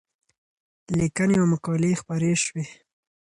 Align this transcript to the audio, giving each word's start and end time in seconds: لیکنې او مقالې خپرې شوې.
لیکنې 0.97 1.35
او 1.41 1.45
مقالې 1.53 1.99
خپرې 2.01 2.31
شوې. 2.43 2.65